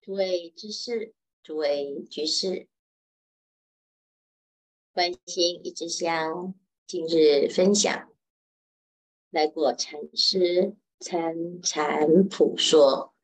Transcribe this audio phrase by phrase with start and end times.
[0.00, 2.68] 诸位居士，诸位居士，
[4.92, 6.54] 关心一枝香，
[6.86, 8.10] 今日分享
[9.30, 13.14] 来过禅师参禅普说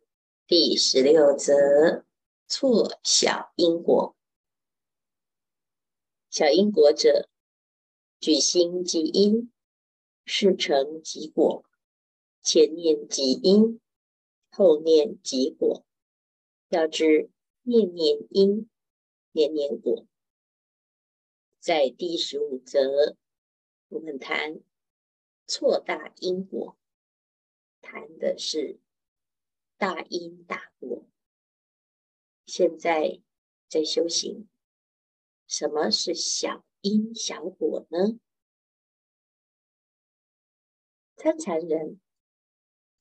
[0.46, 2.04] 第十六则：
[2.46, 4.14] 错小因果。
[6.28, 7.30] 小因果者，
[8.20, 9.50] 举心即因，
[10.26, 11.64] 事成即果，
[12.42, 13.80] 前念即因，
[14.50, 15.86] 后念即果。
[16.74, 17.30] 要知
[17.62, 18.68] 念念因，
[19.30, 20.08] 念念果。
[21.60, 23.16] 在第十五则，
[23.86, 24.60] 我们谈
[25.46, 26.76] 错大因果，
[27.80, 28.80] 谈的是
[29.76, 31.06] 大因大果。
[32.44, 33.20] 现在
[33.68, 34.48] 在修行，
[35.46, 38.18] 什么是小因小果呢？
[41.14, 42.00] 参禅人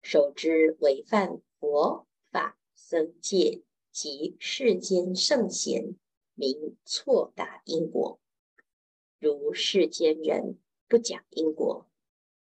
[0.03, 2.59] 守之违犯佛法。
[2.93, 5.95] 僧戒及世间圣贤，
[6.35, 8.19] 名错达因果。
[9.17, 11.89] 如世间人不讲因果，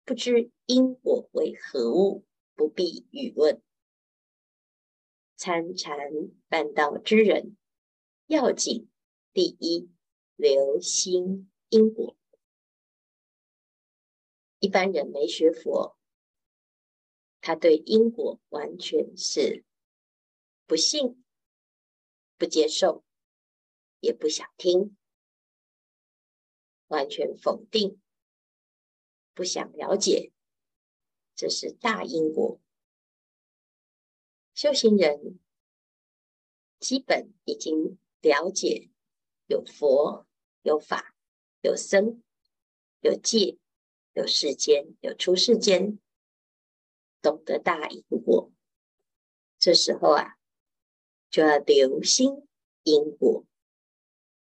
[0.05, 2.25] 不知因果为何物，
[2.57, 3.63] 不必语问。
[5.37, 5.97] 参禅
[6.49, 7.57] 办道之人，
[8.27, 8.89] 要紧
[9.33, 9.89] 第一，
[10.35, 12.17] 留心因果。
[14.59, 15.97] 一般人没学佛，
[17.41, 19.65] 他对因果完全是。
[20.71, 21.25] 不信、
[22.39, 23.03] 不接受，
[23.99, 24.97] 也不想听，
[26.87, 28.01] 完全否定，
[29.35, 30.31] 不想了解，
[31.35, 32.61] 这是大因果。
[34.55, 35.41] 修行人
[36.79, 38.91] 基本已经了解，
[39.49, 40.25] 有佛、
[40.63, 41.17] 有法、
[41.63, 42.23] 有僧、
[43.01, 43.59] 有戒、
[44.13, 45.99] 有世间、有出世间，
[47.21, 48.53] 懂得大因果。
[49.59, 50.37] 这时候啊。
[51.31, 52.49] 就要留心
[52.83, 53.47] 因果，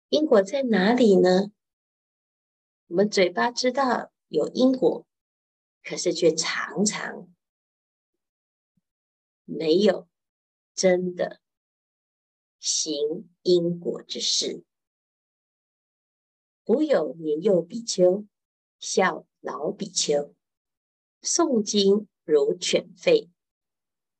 [0.09, 1.51] 因果在哪里呢？
[2.87, 5.05] 我们嘴巴知道有因果，
[5.83, 7.29] 可是却常常
[9.43, 10.07] 没有
[10.73, 11.41] 真的
[12.59, 14.63] 行因果之事。
[16.63, 18.25] 古有年幼比丘
[18.79, 20.33] 笑老比丘，
[21.21, 23.29] 诵经如犬吠。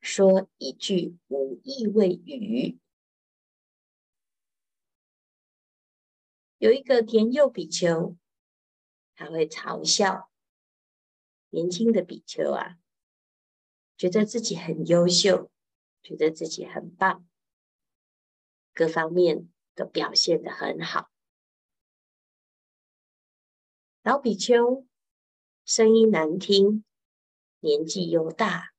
[0.02, 2.80] 说一句无意谓语。
[6.58, 8.18] 有一个年幼比丘，
[9.16, 10.32] 他会嘲笑
[11.50, 12.78] 年轻的比丘啊，
[13.96, 15.52] 觉得自己很优秀，
[16.02, 17.28] 觉得自己很棒，
[18.74, 21.12] 各方面都表现得很好。
[24.02, 24.88] 老比丘
[25.64, 26.84] 声音难听，
[27.60, 28.71] 年纪又大。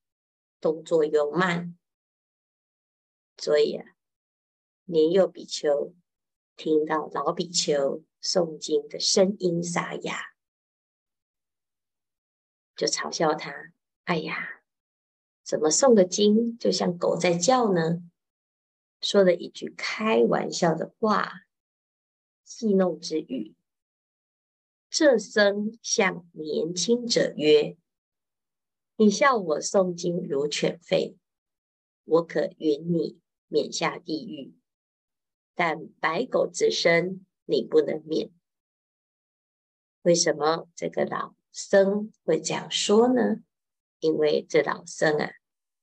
[0.63, 1.77] 动作又慢，
[3.37, 3.85] 所以啊，
[4.85, 5.93] 年幼比丘
[6.55, 10.35] 听到老比丘诵经的声音沙哑，
[12.77, 13.73] 就嘲笑他
[14.05, 14.63] ：“哎呀，
[15.43, 18.01] 怎么诵个经就像狗在叫呢？”
[19.03, 21.41] 说了一句开玩笑的话，
[22.45, 23.57] 戏弄之语。
[24.89, 27.77] 这僧向年轻者曰。
[29.03, 31.17] 你笑我诵经如犬吠，
[32.05, 33.19] 我可允你
[33.49, 34.55] 免下地狱，
[35.57, 38.31] 但白狗之身你不能免。
[40.03, 43.43] 为什么这个老僧会这样说呢？
[43.99, 45.33] 因为这老僧啊，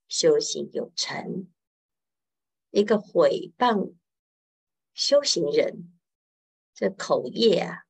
[0.08, 1.52] 修行有成，
[2.70, 3.96] 一个毁谤
[4.94, 5.92] 修行人，
[6.74, 7.84] 这口业啊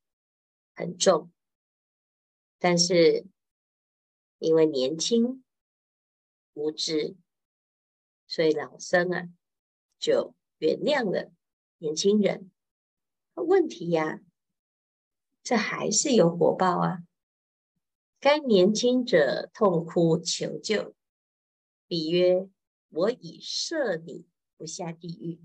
[0.74, 1.32] 很重，
[2.58, 3.28] 但是。
[4.40, 5.44] 因为年轻
[6.54, 7.18] 无知，
[8.26, 9.28] 所以老僧啊
[9.98, 11.32] 就原谅了
[11.78, 12.50] 年轻人。
[13.36, 14.20] 问题呀、啊，
[15.44, 17.04] 这还是有果报啊！
[18.22, 20.96] 该年轻者痛哭求救，
[21.88, 22.50] 比曰
[22.90, 25.42] ：“我已赦你不下地狱。”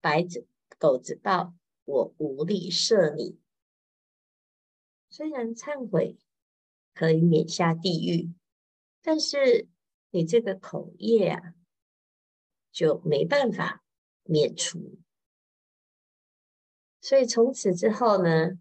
[0.00, 0.46] 白子
[0.78, 3.40] 狗子报，我无力赦你。
[5.08, 6.16] 虽然忏悔。
[6.98, 8.34] 可以免下地狱，
[9.02, 9.68] 但是
[10.10, 11.54] 你这个口业啊，
[12.72, 13.84] 就没办法
[14.24, 14.98] 免除。
[17.00, 18.58] 所以从此之后呢，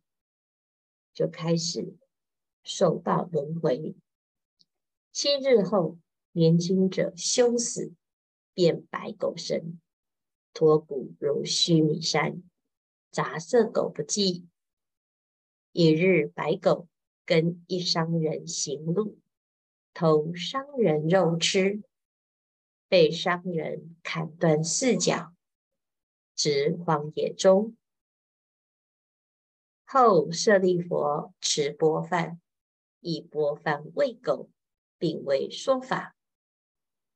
[1.16, 1.98] 就开始
[2.62, 3.96] 受报轮回。
[5.12, 5.98] 七日后，
[6.34, 7.92] 年轻者休死，
[8.54, 9.82] 变白狗身，
[10.54, 12.44] 脱骨如须弥山，
[13.10, 14.48] 杂色狗不计。
[15.72, 16.88] 一日，白狗。
[17.28, 19.20] 跟一商人行路，
[19.94, 21.84] 偷商人肉吃，
[22.88, 25.34] 被商人砍断四脚，
[26.34, 27.76] 执荒野中。
[29.84, 32.40] 后舍利弗持钵饭，
[33.02, 34.50] 以钵饭喂狗，
[34.98, 36.16] 并为说法。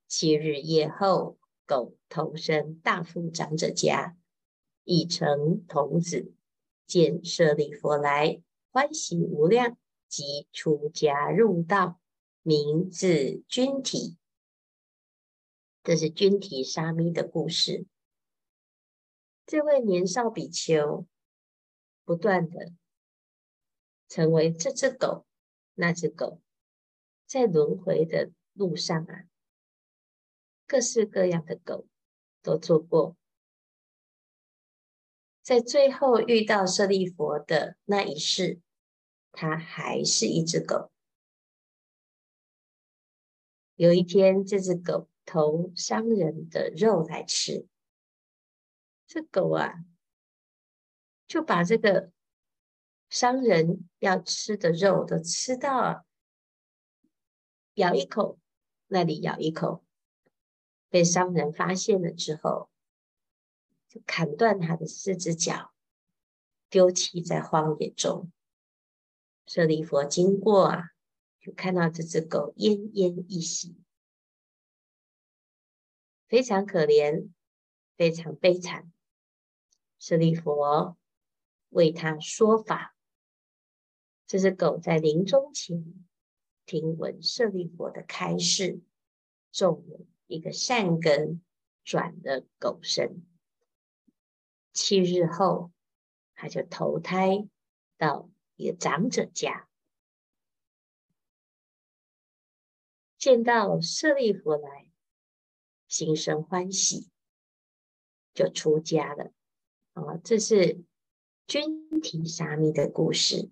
[0.10, 4.18] 七日夜后，狗投生大富长者家，
[4.84, 6.34] 已成童子，
[6.86, 8.42] 见舍利佛来，
[8.72, 9.78] 欢喜无量，
[10.12, 12.02] 即出家入道，
[12.42, 14.18] 名字君提。
[15.82, 17.86] 这是君提沙弥的故事。
[19.46, 21.08] 这位年少比丘，
[22.04, 22.74] 不断的
[24.10, 25.26] 成为这只狗，
[25.76, 26.42] 那只狗，
[27.26, 29.24] 在轮回的路上啊，
[30.68, 31.88] 各式各样的狗
[32.42, 33.16] 都做过。
[35.42, 38.60] 在最后遇到舍利弗的那一世，
[39.32, 40.92] 它还是一只狗。
[43.76, 45.08] 有一天，这只狗。
[45.24, 47.68] 偷商人的肉来吃，
[49.06, 49.86] 这狗啊，
[51.28, 52.12] 就把这个
[53.08, 56.06] 商人要吃的肉都吃到，
[57.76, 58.40] 咬一口，
[58.88, 59.86] 那里咬一口，
[60.90, 62.70] 被商人发现了之后，
[63.88, 65.72] 就砍断他的四只脚，
[66.68, 68.32] 丢弃在荒野中。
[69.54, 70.92] 舍利弗经过啊，
[71.42, 73.76] 就看到这只狗奄奄一息。
[76.30, 77.32] 非常可怜，
[77.98, 78.90] 非常悲惨。
[80.00, 80.56] 舍利弗
[81.68, 82.96] 为他说法。
[84.26, 86.06] 这只狗在临终前
[86.66, 88.80] 听闻舍利弗的开示，
[89.52, 91.44] 种了一个善根，
[91.84, 93.22] 转了狗身。
[94.72, 95.74] 七日后，
[96.36, 97.50] 他就投胎
[97.98, 98.31] 到
[98.62, 99.68] 一个长者家，
[103.18, 104.88] 见到舍利弗来。
[105.88, 107.10] 心生欢喜，
[108.34, 109.34] 就出家了。
[109.92, 110.86] 啊，这是
[111.46, 113.50] 君提沙弥的故事。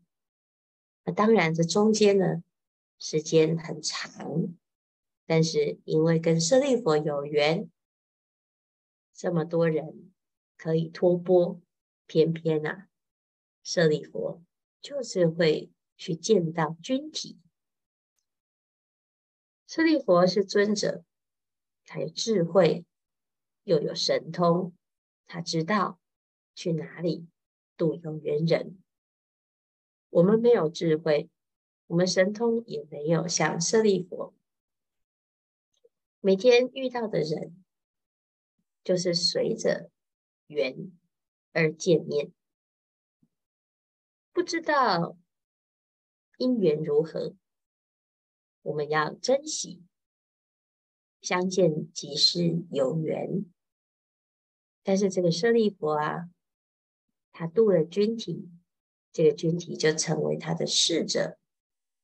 [1.03, 2.41] 那当然，这中间呢，
[2.97, 4.55] 时间很长，
[5.25, 7.69] 但是因为跟舍利弗有缘，
[9.13, 10.13] 这么多人
[10.55, 11.59] 可以托钵，
[12.05, 12.87] 偏偏啊，
[13.63, 14.41] 舍利弗
[14.81, 17.37] 就是会去见到君体。
[19.67, 21.03] 舍利弗是尊者。
[21.91, 22.85] 他有智慧，
[23.63, 24.75] 又有神通，
[25.25, 25.99] 他知道
[26.53, 27.27] 去哪里
[27.77, 28.77] 度有缘人。
[30.11, 31.31] 我们没有智慧，
[31.87, 34.35] 我们神通也没有像舍利弗，
[36.19, 37.63] 每天遇到的人
[38.83, 39.89] 就是随着
[40.45, 40.91] 缘
[41.53, 42.31] 而见面，
[44.39, 45.17] 不知道
[46.37, 47.35] 因缘如何，
[48.61, 49.83] 我们要珍惜。
[51.19, 53.43] 相见即是有缘，
[54.81, 56.29] 但是这个舍利弗啊，
[57.33, 58.49] 他度了君提，
[59.11, 61.37] 这个君体就成为他的侍者。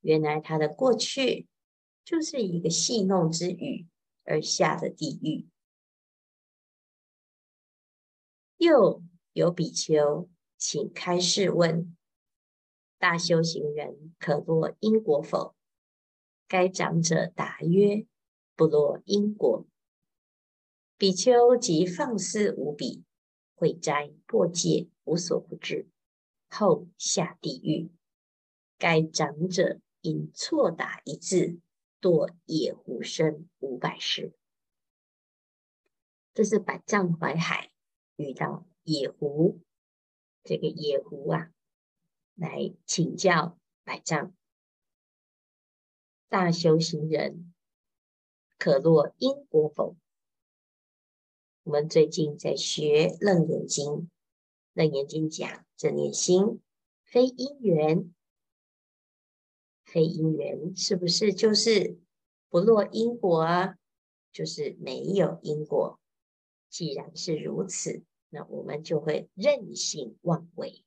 [0.02, 1.48] 原来他的过去
[2.04, 3.88] 就是一个戏弄之语
[4.26, 5.48] 而下的地狱。
[8.58, 11.96] 又有比丘请开示问：
[13.08, 15.54] 大修行人可落因果否？
[16.48, 18.08] 该长者答曰。
[18.56, 19.68] 不落因果，
[20.98, 23.04] 比丘即放肆无比，
[23.54, 25.88] 毁斋破戒，无所不至，
[26.50, 27.92] 后下地狱。
[28.80, 31.60] 该长者因错打一字，
[32.02, 34.34] 堕野狐身五百世。
[36.34, 37.72] 这是百丈怀海
[38.16, 39.60] 遇到野狐，
[40.44, 41.52] 这个野狐啊，
[42.36, 44.34] 来请教百丈
[46.30, 47.54] 大修行人。
[48.58, 49.98] 可落因果否？
[51.64, 53.86] 我们最近在学《楞严经》，
[54.74, 56.62] 《楞严经》讲正念心
[57.04, 58.14] 非因缘，
[59.84, 62.00] 非因缘是不是就是
[62.50, 63.78] 不落因果啊？
[64.32, 66.00] 就是没有因果。
[66.70, 70.85] 既然是如此，那我们就会任性妄为，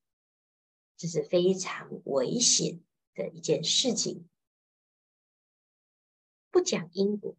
[0.98, 2.78] 这是非常危险
[3.14, 4.28] 的一件事情。
[6.50, 7.34] 不讲因果。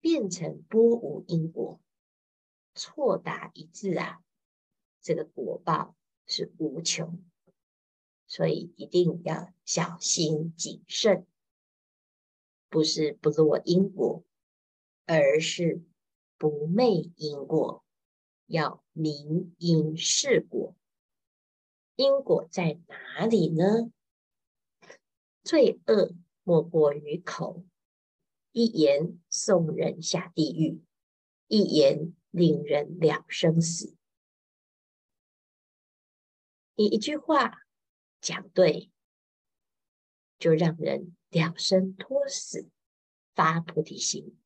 [0.00, 1.80] 变成波无因果，
[2.72, 4.22] 错打一字啊，
[5.00, 7.20] 这个果报是无穷，
[8.28, 11.26] 所以一定要小心谨慎，
[12.68, 14.22] 不是不落因果，
[15.04, 15.82] 而是
[16.36, 17.84] 不昧因果，
[18.46, 20.76] 要明因识果。
[21.98, 23.90] 因果在哪里呢？
[25.42, 26.14] 罪恶
[26.44, 27.64] 莫过于口。
[28.52, 30.80] 一言送人下地狱，
[31.48, 33.96] 一言令人了生死。
[36.76, 37.66] 你一句话
[38.20, 38.92] 讲对，
[40.38, 42.70] 就让人了生脱死，
[43.34, 44.36] 发菩提心；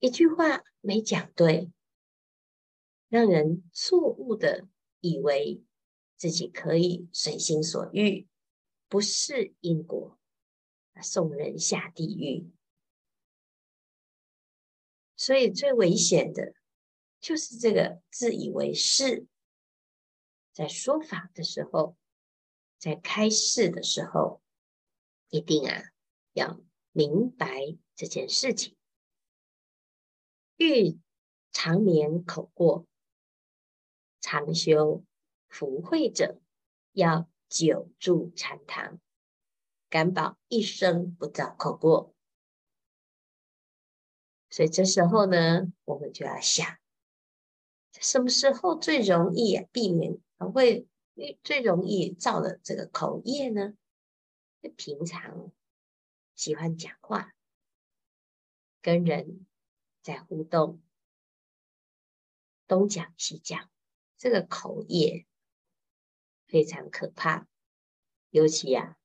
[0.00, 1.70] 一句话没讲对，
[3.08, 4.66] 让人错误的
[4.98, 5.62] 以为
[6.16, 8.26] 自己可以随心所欲，
[8.88, 10.18] 不是因果，
[11.02, 12.50] 送人下地狱。
[15.16, 16.54] 所以最危险的，
[17.20, 19.26] 就是这个自以为是。
[20.52, 21.96] 在说法的时候，
[22.78, 24.40] 在开示的时候，
[25.28, 25.82] 一定啊
[26.32, 26.60] 要
[26.92, 28.76] 明白这件事情。
[30.56, 30.96] 欲
[31.50, 32.86] 长免口过，
[34.20, 35.04] 常修
[35.54, 36.40] 福慧者，
[36.90, 38.98] 要久住禅堂，
[39.88, 42.12] 敢保一生不造口过。
[44.50, 46.76] 所以这时候呢，我们就要想，
[47.92, 50.18] 什么时候最容易避免？
[50.52, 50.88] 会
[51.44, 53.74] 最容易造的这个口业呢？
[54.76, 55.52] 平常
[56.34, 57.32] 喜欢讲话，
[58.82, 59.46] 跟人
[60.02, 60.82] 在互动，
[62.66, 63.70] 东讲西讲，
[64.18, 65.26] 这个口业
[66.46, 67.46] 非常可怕。
[68.30, 68.96] 尤其呀、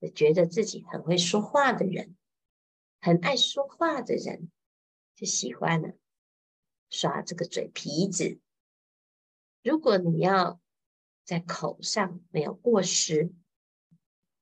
[0.00, 2.16] 啊，觉得自己很会说话的人，
[3.00, 4.50] 很爱说话的人，
[5.14, 5.88] 就喜欢呢
[6.88, 8.40] 耍这个嘴皮子。
[9.62, 10.60] 如果你要
[11.24, 13.34] 在口上没有过失，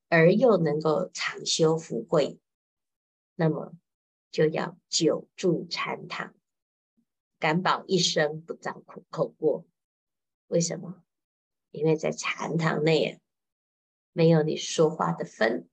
[0.09, 2.39] 而又能够长修福慧，
[3.35, 3.73] 那么
[4.31, 6.33] 就要久住禅堂，
[7.41, 9.67] 敢保一生不造口口过。
[10.47, 11.03] 为什么？
[11.71, 13.21] 因为在禅堂内啊
[14.13, 15.69] 没有你说话的份。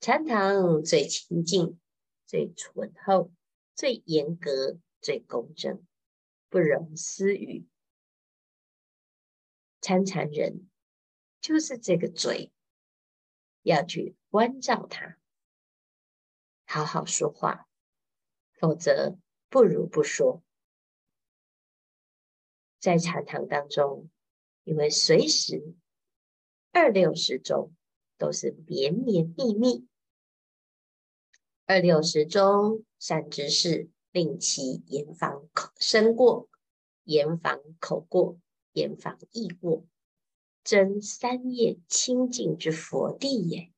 [0.00, 1.78] 禅堂最清净、
[2.26, 3.30] 最醇厚、
[3.74, 5.86] 最严格、最公正，
[6.48, 7.66] 不容私语。
[9.80, 10.68] 参禅人
[11.40, 12.52] 就是这个嘴，
[13.62, 15.18] 要去关照他，
[16.64, 17.68] 好好说话，
[18.52, 20.42] 否则不如不说。
[22.78, 24.10] 在禅堂当中，
[24.64, 25.74] 因为随时
[26.72, 27.72] 二六十中
[28.18, 29.86] 都是绵绵密密，
[31.66, 36.48] 二六十中善知识令其严防口身过，
[37.04, 38.38] 严防口过。
[38.74, 39.84] 严防意过，
[40.64, 43.70] 真三业清净之佛地也。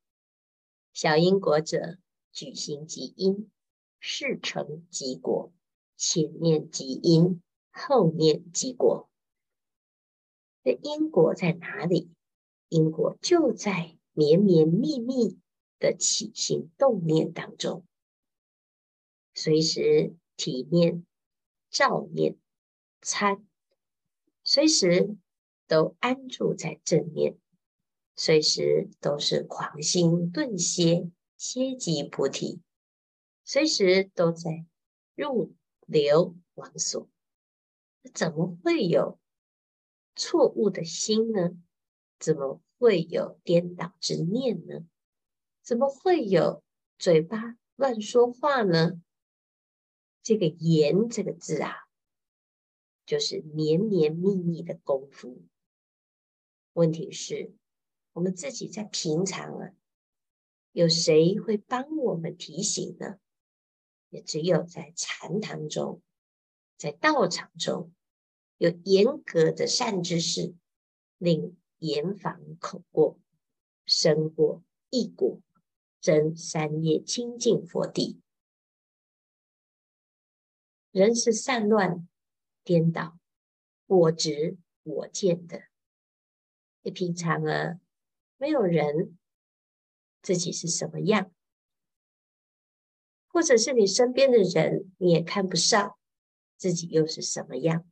[0.93, 1.99] 小因果者，
[2.31, 3.51] 举心即因，
[3.99, 5.53] 事成即果，
[5.97, 9.11] 前念即因，后念即果。
[10.65, 12.11] 这因果在哪里？
[12.71, 15.39] 因果就在绵绵密密
[15.79, 17.85] 的起心动念当中，
[19.35, 21.05] 随时体念、
[21.69, 22.39] 照念、
[23.03, 23.47] 参。
[24.43, 25.17] 随时
[25.67, 27.39] 都安住在正念，
[28.17, 32.63] 随时都是狂心顿歇，歇即菩提，
[33.45, 34.65] 随时都在
[35.15, 35.55] 入
[35.87, 37.07] 流往所，
[38.15, 39.19] 怎么会有
[40.17, 41.51] 错误的心呢？
[42.19, 44.87] 怎么会有颠倒之念呢？
[45.63, 46.63] 怎么会有
[46.99, 49.03] 嘴巴乱说话呢？
[50.23, 51.75] 这个言这个字啊。
[53.07, 55.43] 就是绵绵密密的功夫。
[56.73, 57.53] 问题是，
[58.15, 59.75] 我们自己在平常啊，
[60.73, 63.19] 有谁会帮我们提醒呢？
[64.09, 66.01] 也只有在禅堂中，
[66.79, 67.93] 在道场中，
[68.59, 70.55] 有严格的善知识，
[71.19, 73.19] 令严防口过、
[73.87, 75.41] 身过、意过，
[76.01, 78.21] 真三业清净佛地。
[80.91, 82.09] 人是散乱。
[82.67, 83.19] 颠倒、
[83.85, 85.65] 我执、我见的，
[86.81, 87.79] 你平常啊，
[88.39, 89.19] 没有人
[90.23, 91.31] 自己是什么样，
[93.27, 95.95] 或者是你身边的人，你也看不上
[96.57, 97.87] 自己又是什么样。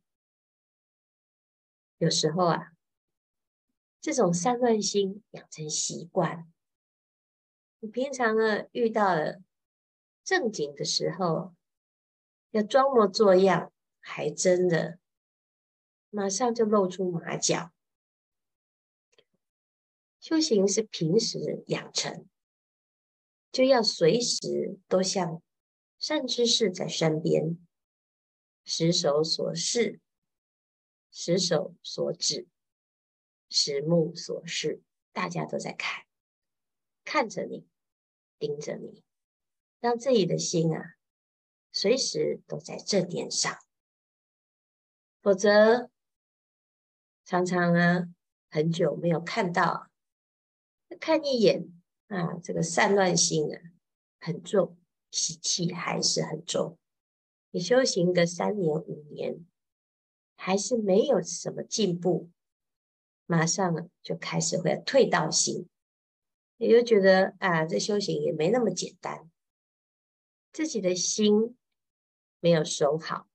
[2.03, 2.73] 有时候啊，
[4.01, 6.51] 这种散乱心养成习惯，
[7.79, 9.41] 你平常呢遇到了
[10.21, 11.55] 正经的时候，
[12.51, 13.71] 要装模作样。
[14.05, 14.99] 还真的，
[16.09, 17.71] 马上就露出马脚。
[20.19, 22.27] 修行是平时养成，
[23.49, 25.41] 就要随时都像
[25.97, 27.57] 善知识在身边，
[28.65, 30.01] 时手所示，
[31.15, 32.47] 十手所指，
[33.47, 36.05] 十目所视，大家都在看，
[37.05, 37.67] 看着你，
[38.39, 39.03] 盯着你，
[39.79, 40.95] 让自己的心啊
[41.71, 43.55] 随时都在这点上，
[45.21, 45.91] 否则
[47.23, 48.07] 常常啊，
[48.49, 49.91] 很久没有看到，
[50.99, 51.71] 看一眼
[52.07, 53.61] 啊，这个散乱心啊
[54.19, 54.75] 很重，
[55.11, 56.79] 习气还是很重。
[57.51, 59.45] 你修行个三年五年，
[60.35, 62.29] 还是没有什么进步，
[63.25, 65.67] 马上就开始会退道心，
[66.57, 69.29] 也就觉得啊，这修行也没那么简单，
[70.51, 71.57] 自己的心
[72.39, 73.27] 没有守好，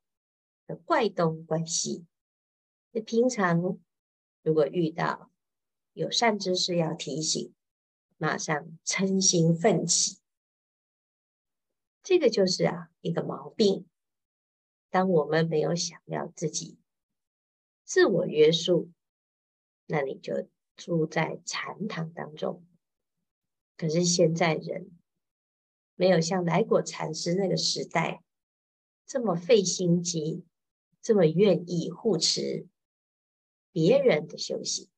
[0.85, 2.07] 怪东怪西。
[2.91, 3.79] 那平常
[4.43, 5.31] 如果遇到
[5.93, 7.55] 有善知识要提醒，
[8.17, 10.19] 马上嗔心奋起，
[12.03, 13.87] 这个就是啊一个毛病。
[14.91, 16.79] 当我们没有想要自己
[17.89, 18.91] 自我约束，
[19.87, 22.63] 那你就住在禅堂当中。
[23.79, 24.91] 可是现在人
[25.95, 28.23] 没有像来果禅师那个时代
[29.07, 30.45] 这么费心机，
[31.01, 32.67] 这么愿意护持
[33.73, 34.91] 别人的修行，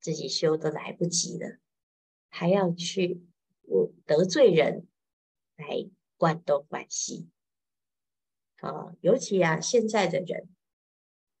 [0.00, 1.58] 自己修都来不及了，
[2.28, 3.24] 还要去
[3.62, 4.88] 我得罪人
[5.54, 7.28] 来灌东灌西。
[8.56, 10.48] 啊，尤其啊，现在的人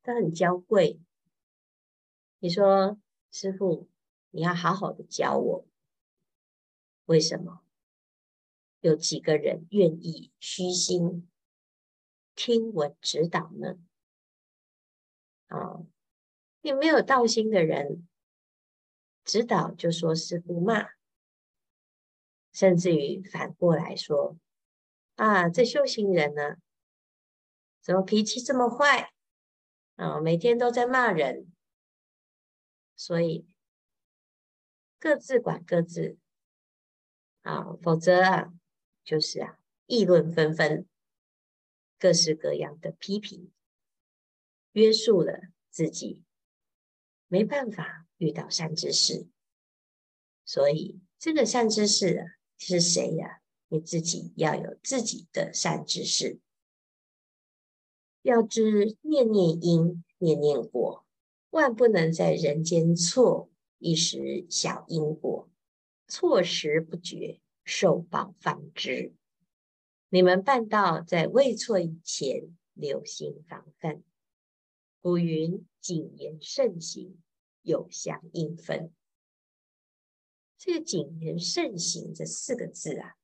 [0.06, 1.00] 他很娇贵。
[2.38, 2.96] 你说，
[3.32, 3.88] 师傅，
[4.30, 5.66] 你要好好的教我，
[7.06, 7.64] 为什么？
[8.80, 11.28] 有几个人愿意虚心
[12.36, 13.78] 听闻指导呢？
[15.48, 15.82] 啊，
[16.60, 18.06] 有没有道心的人
[19.24, 20.90] 指导就说师傅骂，
[22.52, 24.38] 甚至于反过来说
[25.16, 26.58] 啊，这修行人呢？
[27.80, 29.12] 怎么脾气这么坏
[29.96, 30.20] 啊？
[30.20, 31.52] 每天都在骂人，
[32.94, 33.46] 所以
[34.98, 36.16] 各自管各自
[37.42, 38.54] 啊，否则啊，
[39.04, 40.86] 就是啊，议论纷纷，
[41.98, 43.52] 各式各样的批评，
[44.72, 46.24] 约束了自己，
[47.28, 49.28] 没办法遇到善知识。
[50.44, 56.40] 所以这个善知识啊，是谁呀、你自己要有自己的善知识。
[58.26, 61.06] 要知念念因，念念果，
[61.50, 65.48] 万不能在人间错一时小因果，
[66.08, 69.14] 错时不觉，受报方知。
[70.08, 74.02] 你们办道在未错以前，留心防范。
[75.00, 77.16] 古云：谨言慎行，
[77.62, 78.92] 有相应分。
[80.58, 83.14] 这个“谨言慎行”这四个字啊，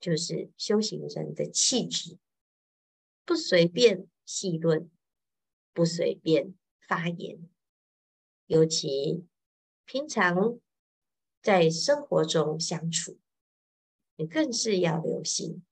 [0.00, 2.18] 就是修行人的气质。
[3.24, 4.90] 不随便戏论，
[5.72, 6.54] 不随便
[6.86, 7.48] 发言，
[8.46, 9.26] 尤其
[9.86, 10.60] 平常
[11.40, 13.18] 在生活中相处，
[14.16, 15.64] 你更是要留心。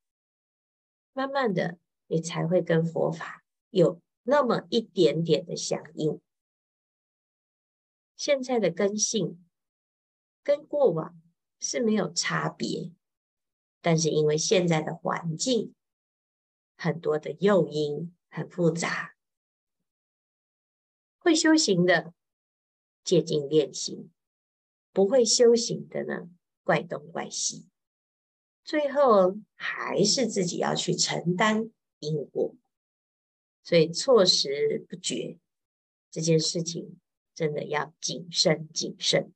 [1.12, 6.21] 慢慢的，你才会跟佛法有那么一点点的响应。
[8.17, 9.45] 现在的根性
[10.43, 11.21] 跟过往
[11.61, 12.93] 是没有差别，
[13.83, 15.75] 但是因为现在的环境。
[16.83, 19.14] 很多的诱因很复杂，
[21.21, 22.12] 会修行的
[23.05, 24.11] 借境练习，
[24.90, 26.29] 不会修行的呢，
[26.64, 27.68] 怪东怪西，
[28.64, 32.57] 最后还是自己要去承担因果，
[33.62, 35.38] 所以错时不觉
[36.11, 36.99] 这件事情
[37.33, 39.33] 真的要谨慎谨慎。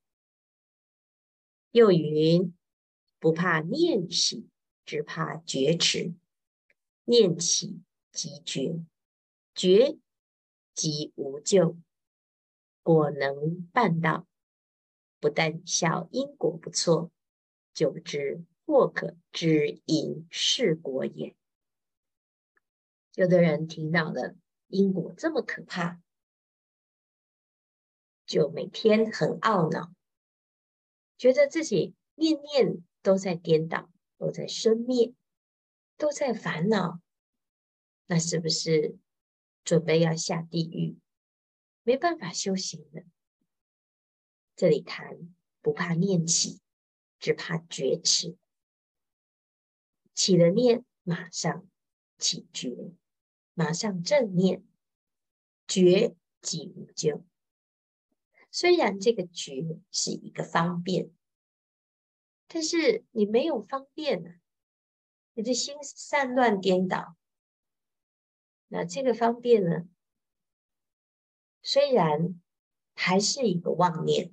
[1.71, 2.53] 又云：
[3.21, 4.49] 不怕念习，
[4.85, 6.13] 只怕觉迟。
[7.07, 7.81] 念起
[8.13, 8.85] 即觉，
[9.55, 9.97] 觉
[10.75, 11.77] 即无咎。
[12.83, 14.27] 果能办到，
[15.19, 17.11] 不但晓因果不错，
[17.73, 21.35] 久之或可知因是果也。
[23.15, 26.01] 有的人听到了因果这么可怕，
[28.27, 29.93] 就每天很懊恼，
[31.17, 35.15] 觉得自己念念都在颠倒，都在生灭。
[35.97, 37.01] 都在烦恼，
[38.07, 38.97] 那是不是
[39.65, 40.99] 准备要下地狱？
[41.83, 43.03] 没办法修行了。
[44.55, 46.61] 这里谈不怕念起，
[47.19, 48.37] 只怕觉迟。
[50.15, 51.69] 起了念，马上
[52.19, 52.95] 起觉，
[53.55, 54.65] 马上正念，
[55.67, 57.25] 觉即无咎。
[58.51, 61.11] 虽然这个觉是一个方便，
[62.47, 64.31] 但是你没有方便呢、
[65.37, 67.15] 你的心散乱颠倒，
[68.69, 69.87] 那这个方便呢？
[71.61, 72.41] 虽然
[72.95, 74.33] 还是一个妄念，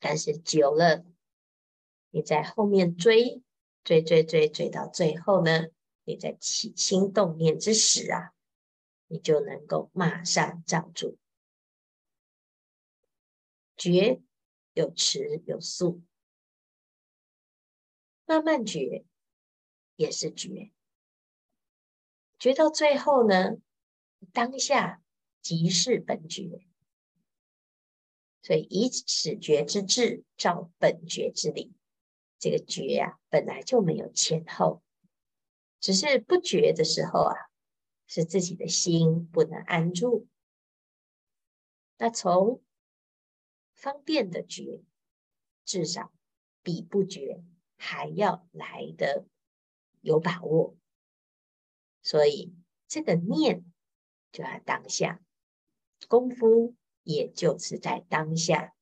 [0.00, 1.04] 但是久了，
[2.10, 3.40] 你在后面追
[3.84, 5.68] 追追追追到最后呢，
[6.02, 8.34] 你在起心动念之时啊，
[9.06, 11.16] 你就能够马上照住。
[13.76, 14.20] 觉
[14.72, 16.02] 有迟有速，
[18.24, 19.04] 慢慢觉
[19.96, 20.70] 也是觉，
[22.38, 23.56] 觉到最后呢，
[24.32, 25.02] 当下
[25.42, 26.64] 即是本觉。
[28.42, 31.74] 所以以此觉之智照本觉之理，
[32.38, 34.84] 这个觉、啊、本来就没有前后，
[35.80, 37.34] 只是不觉的时候啊，
[38.06, 40.28] 是自己的心不能安住。
[41.98, 42.62] 那从
[43.74, 44.84] 方便的觉，
[45.64, 46.12] 至少
[46.62, 47.42] 比不觉
[47.76, 49.26] 还要来得
[50.06, 50.76] 有把握。
[52.02, 52.54] 所以
[52.88, 53.64] 这个念
[54.32, 55.20] 就在当下
[56.08, 56.74] 功夫。
[57.08, 58.74] 也就是在当下，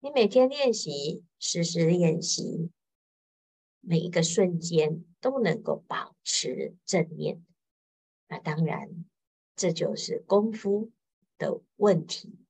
[0.00, 2.72] 你每天练习，时时练习，
[3.78, 7.46] 每一个瞬间都能够保持正念。
[8.26, 9.04] 那当然，
[9.54, 10.90] 这就是功夫
[11.38, 12.40] 的问题。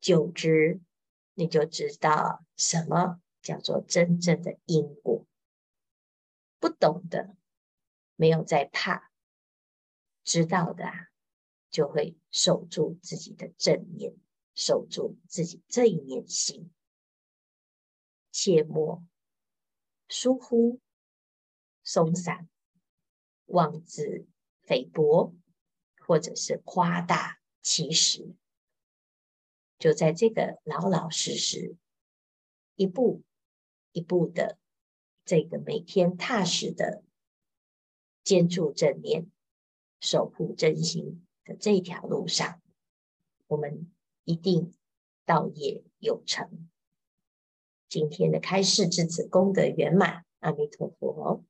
[0.00, 0.80] 久之，
[1.34, 5.26] 你就知道什么叫做真正的因果。
[6.58, 7.36] 不懂的，
[8.14, 9.10] 没有在怕；
[10.24, 11.08] 知道的啊。
[11.68, 14.16] 就会守住自己的正念，
[14.54, 16.72] 守住自己这一念心，
[18.30, 19.04] 切莫
[20.08, 20.80] 疏忽、
[21.82, 22.48] 松散、
[23.46, 24.26] 妄自
[24.62, 25.34] 菲薄，
[25.98, 28.34] 或者是夸大其实。
[29.78, 31.76] 就在这个老老实实、
[32.76, 33.22] 一步
[33.92, 34.58] 一步的
[35.26, 37.02] 这个每天踏实的
[38.24, 39.30] 坚住正念，
[40.00, 41.26] 守护真心。
[41.44, 42.60] 的这条路上，
[43.46, 43.92] 我们
[44.24, 44.74] 一定
[45.24, 46.68] 道业有成。
[47.88, 51.44] 今天的开示至此功德圆满，阿弥陀佛。